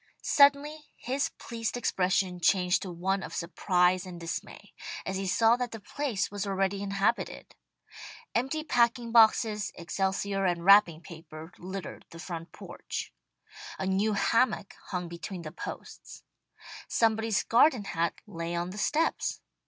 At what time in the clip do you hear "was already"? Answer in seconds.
6.31-6.81